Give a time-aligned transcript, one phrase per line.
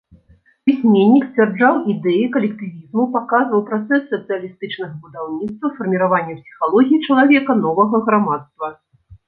[0.67, 8.75] Пісьменнік сцвярджаў ідэі калектывізму, паказваў працэс сацыялістычнага будаўніцтва, фарміравання псіхалогіі чалавека новага грамадства.